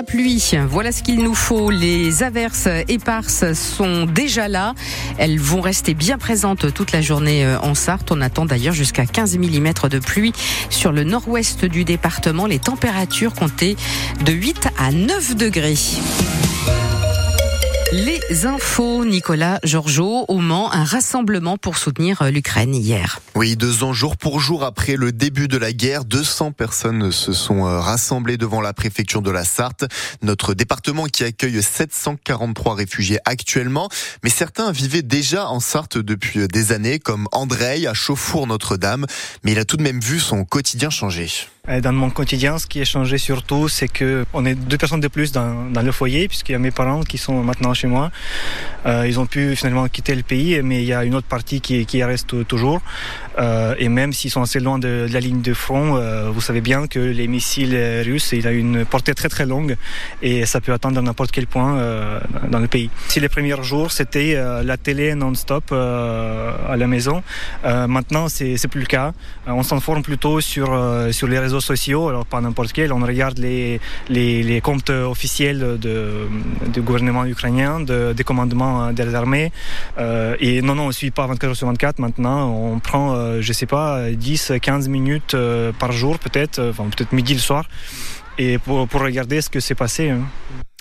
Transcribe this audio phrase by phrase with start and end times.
[0.00, 0.52] parapluie.
[0.68, 1.70] Voilà ce qu'il nous faut.
[1.70, 4.74] Les averses éparses sont déjà là.
[5.18, 8.10] Elles vont rester bien présentes toute la journée euh, en Sarthe.
[8.10, 10.32] On attend d'ailleurs jusqu'à 15 mm de pluie
[10.70, 12.46] sur le nord-ouest du département.
[12.46, 13.76] Les températures comptaient
[14.24, 15.76] de 8 à 9 degrés.
[17.92, 23.18] Les infos, Nicolas Georgeot, au Mans, un rassemblement pour soutenir euh, l'Ukraine hier.
[23.34, 27.32] Oui, deux ans jour pour jour après le début de la guerre, 200 personnes se
[27.32, 29.86] sont euh, rassemblées devant la préfecture de la Sarthe,
[30.22, 33.88] notre département qui accueille 743 réfugiés actuellement.
[34.22, 39.06] Mais certains vivaient déjà en Sarthe depuis des années, comme André à Chauffour-Notre-Dame.
[39.42, 41.28] Mais il a tout de même vu son quotidien changer.
[41.68, 45.00] Euh, dans mon quotidien, ce qui a changé surtout, c'est que on est deux personnes
[45.00, 48.10] de plus dans, le foyer, puisqu'il y a mes parents qui sont maintenant chez moi.
[48.86, 51.60] Euh, ils ont pu finalement quitter le pays, mais il y a une autre partie
[51.60, 52.80] qui, reste toujours.
[53.38, 56.00] Euh, et même s'ils sont assez loin de, la ligne de front,
[56.32, 59.76] vous savez bien que les missiles russes, il a une portée très très longue
[60.22, 62.88] et ça peut atteindre n'importe quel point dans le pays.
[63.08, 67.22] Si les premiers jours c'était la télé non-stop à la maison,
[67.64, 69.12] maintenant c'est plus le cas.
[69.46, 70.68] on s'informe plutôt sur
[71.12, 72.92] sur les réseaux sociaux, alors pas n'importe quel.
[72.92, 76.28] On regarde les, les, comptes officiels de,
[76.72, 79.52] du gouvernement ukrainien, de, des commandements des armées.
[79.98, 82.50] Euh, et non, non, on ne suit pas 24 heures sur 24 maintenant.
[82.50, 87.12] On prend, euh, je sais pas, 10, 15 minutes euh, par jour peut-être, enfin peut-être
[87.12, 87.68] midi le soir,
[88.38, 90.10] et pour, pour regarder ce que s'est passé.
[90.10, 90.20] Hein.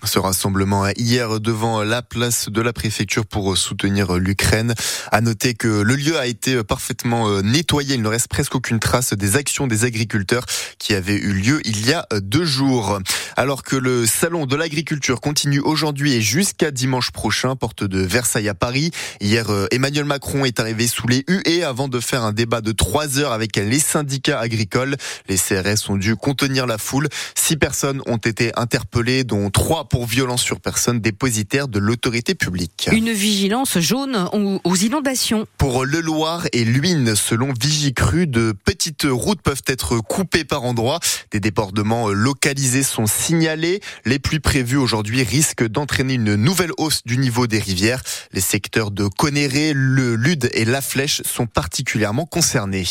[0.05, 4.73] Ce rassemblement hier devant la place de la préfecture pour soutenir l'Ukraine.
[5.11, 7.95] À noter que le lieu a été parfaitement nettoyé.
[7.95, 10.45] Il ne reste presque aucune trace des actions des agriculteurs
[10.77, 13.00] qui avaient eu lieu il y a deux jours.
[13.36, 18.50] Alors que le salon de l'agriculture continue aujourd'hui et jusqu'à dimanche prochain, porte de Versailles
[18.50, 18.92] à Paris.
[19.20, 23.20] Hier, Emmanuel Macron est arrivé sous les huées avant de faire un débat de trois
[23.20, 24.95] heures avec les syndicats agricoles.
[25.27, 27.09] Les CRS ont dû contenir la foule.
[27.36, 32.90] Six personnes ont été interpellées, dont trois pour violence sur personne dépositaire de l'autorité publique.
[32.92, 34.30] Une vigilance jaune
[34.64, 35.45] aux inondations.
[35.58, 41.00] Pour le Loir et l'Huine, selon Vigicru, de petites routes peuvent être coupées par endroits.
[41.32, 43.82] Des débordements localisés sont signalés.
[44.05, 48.02] Les pluies prévues aujourd'hui risquent d'entraîner une nouvelle hausse du niveau des rivières.
[48.32, 52.86] Les secteurs de Conéré, le Lude et La Flèche sont particulièrement concernés.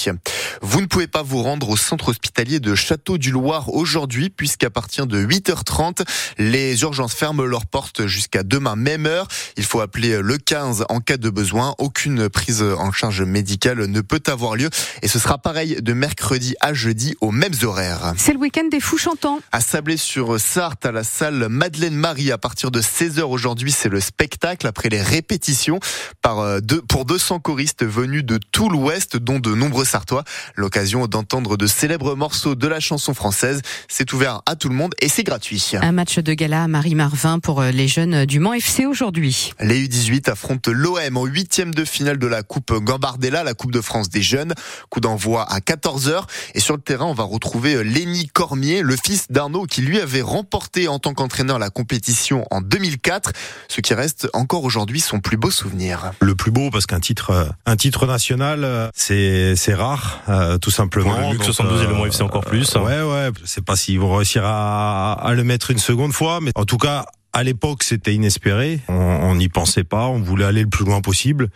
[0.62, 4.70] Vous ne pouvez pas vous rendre au centre hospitalier de Château du Loir aujourd'hui puisqu'à
[4.70, 6.04] partir de 8h30,
[6.38, 9.28] les urgences ferment leurs portes jusqu'à demain même heure.
[9.59, 11.75] Il faut appeler le 15 en cas de besoin.
[11.76, 14.71] Aucune prise en charge médicale ne peut avoir lieu
[15.03, 18.15] et ce sera pareil de mercredi à jeudi aux mêmes horaires.
[18.16, 19.41] C'est le week-end des fous chantants.
[19.53, 24.66] À Sablé-sur-Sarthe, à la salle Madeleine Marie, à partir de 16h aujourd'hui, c'est le spectacle
[24.66, 25.78] après les répétitions
[26.22, 30.25] par deux, pour 200 choristes venus de tout l'Ouest, dont de nombreux Sartois.
[30.54, 33.60] L'occasion d'entendre de célèbres morceaux de la chanson française.
[33.88, 35.72] C'est ouvert à tout le monde et c'est gratuit.
[35.75, 39.53] Un match de gala à Marie-Marvin pour les jeunes du Mans FC aujourd'hui.
[39.59, 43.81] Les U18 affrontent l'OM en huitième de finale de la Coupe Gambardella, la Coupe de
[43.81, 44.55] France des jeunes.
[44.89, 46.22] Coup d'envoi à 14h.
[46.55, 50.22] Et sur le terrain, on va retrouver Lenny Cormier, le fils d'Arnaud, qui lui avait
[50.22, 53.33] remporté en tant qu'entraîneur la compétition en 2004.
[53.66, 56.12] Ce qui reste encore aujourd'hui son plus beau souvenir.
[56.21, 61.31] Le plus beau, parce qu'un titre, un titre national, c'est, c'est rare, euh, tout simplement.
[61.31, 62.77] Ouais, le 72 et le Mans FC encore plus.
[62.77, 63.33] Euh, ouais, ouais.
[63.43, 66.67] Je sais pas s'ils vont réussir à, à le mettre une seconde fois, mais en
[66.68, 68.81] tout cas, à l'époque, c'était inespéré.
[68.89, 70.06] On n'y pensait pas.
[70.06, 71.50] On voulait aller le plus loin possible.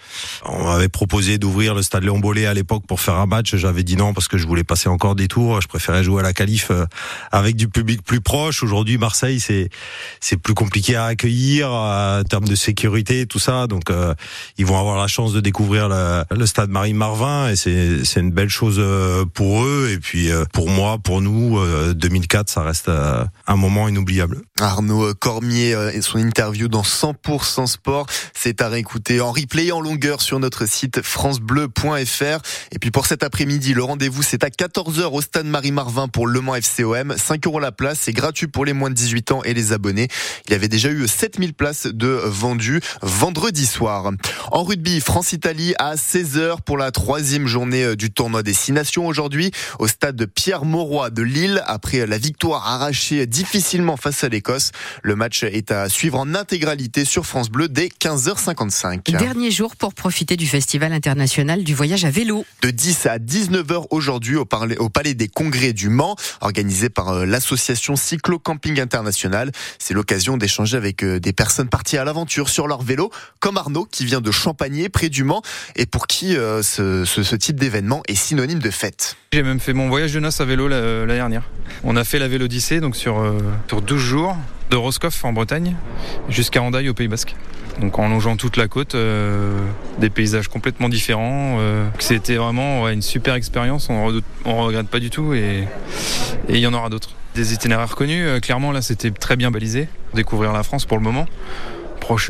[0.45, 3.57] On m'avait proposé d'ouvrir le stade Léon Bollet à l'époque pour faire un match.
[3.57, 5.61] J'avais dit non parce que je voulais passer encore des tours.
[5.63, 6.71] Je préférais jouer à la qualif
[7.31, 8.63] avec du public plus proche.
[8.63, 9.71] Aujourd'hui, Marseille, c'est
[10.21, 13.67] c'est plus compliqué à accueillir en termes de sécurité, tout ça.
[13.67, 14.15] Donc, euh,
[14.59, 18.51] ils vont avoir la chance de découvrir le, stade Marie-Marvin et c'est c'est une belle
[18.51, 18.81] chose
[19.33, 19.89] pour eux.
[19.91, 21.59] Et puis pour moi, pour nous,
[21.95, 24.43] 2004, ça reste un moment inoubliable.
[24.61, 28.07] Arnaud Cormier et son interview dans 100% sport.
[28.35, 32.41] C'est à réécouter en replay en longueur sur notre site francebleu.fr.
[32.73, 36.41] Et puis pour cet après-midi, le rendez-vous c'est à 14h au stade Marie-Marvin pour Le
[36.41, 37.15] Mans FCOM.
[37.17, 40.09] 5 euros la place, c'est gratuit pour les moins de 18 ans et les abonnés.
[40.47, 44.11] Il y avait déjà eu 7000 places de vendues vendredi soir.
[44.51, 50.17] En rugby, France-Italie à 16h pour la troisième journée du tournoi Destination aujourd'hui au stade
[50.17, 54.73] de Pierre-Mauroy de Lille après la victoire arrachée difficilement face à l'Écosse.
[55.03, 59.17] Le match est à suivre en intégralité sur France Bleu dès 15h55.
[59.17, 62.45] Dernier jour pour profiter du Festival international du voyage à vélo.
[62.63, 64.47] De 10 à 19h aujourd'hui au,
[64.79, 69.51] au Palais des Congrès du Mans, organisé par l'association Cyclo Camping International.
[69.79, 73.11] C'est l'occasion d'échanger avec des personnes parties à l'aventure sur leur vélo,
[73.41, 75.43] comme Arnaud qui vient de Champagné, près du Mans,
[75.77, 79.17] et pour qui euh, ce, ce, ce, type d'événement est synonyme de fête.
[79.33, 81.43] J'ai même fait mon voyage de noces à vélo l'année dernière.
[81.85, 83.39] On a fait la Vélodyssée donc sur, euh,
[83.69, 84.37] sur 12 jours.
[84.73, 85.77] De Roscoff en Bretagne
[86.31, 87.37] jusqu'à Andaille au Pays Basque.
[87.79, 89.59] Donc en longeant toute la côte, euh,
[89.99, 91.59] des paysages complètement différents.
[91.61, 95.69] Euh, C'était vraiment une super expérience, on ne regrette pas du tout et
[96.49, 97.11] il y en aura d'autres.
[97.35, 99.89] Des itinéraires connus, euh, clairement là c'était très bien balisé.
[100.15, 101.27] Découvrir la France pour le moment.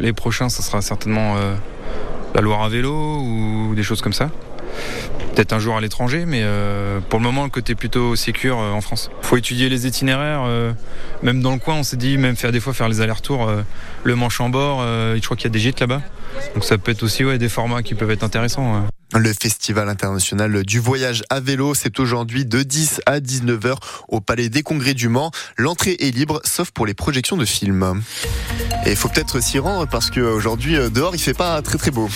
[0.00, 1.34] Les prochains, ça sera certainement
[2.34, 4.30] la Loire à vélo ou des choses comme ça.
[5.34, 8.70] Peut-être un jour à l'étranger, mais euh, pour le moment, le côté plutôt sécure euh,
[8.72, 9.10] en France.
[9.22, 10.42] faut étudier les itinéraires.
[10.44, 10.72] euh,
[11.22, 13.50] même dans le coin, on s'est dit, même faire des fois faire les allers-retours,
[14.04, 14.82] le manche en bord.
[14.82, 16.02] je crois qu'il y a des gîtes là-bas.
[16.54, 18.84] Donc ça peut être aussi ouais, des formats qui peuvent être intéressants.
[19.14, 23.76] Le Festival international du voyage à vélo, c'est aujourd'hui de 10 à 19h
[24.08, 25.30] au Palais des Congrès du Mans.
[25.56, 28.02] L'entrée est libre, sauf pour les projections de films.
[28.84, 32.08] Et il faut peut-être s'y rendre parce qu'aujourd'hui, dehors, il fait pas très très beau.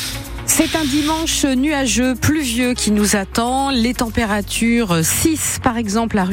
[0.58, 3.68] C'est un dimanche nuageux, pluvieux qui nous attend.
[3.68, 6.24] Les températures 6 par exemple à